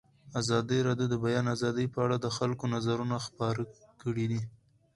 ازادي 0.39 0.79
راډیو 0.87 1.07
د 1.09 1.11
د 1.15 1.21
بیان 1.25 1.45
آزادي 1.55 1.85
په 1.93 1.99
اړه 2.05 2.17
د 2.19 2.27
خلکو 2.37 2.63
نظرونه 2.75 3.17
خپاره 3.27 3.63
کړي. 4.01 4.39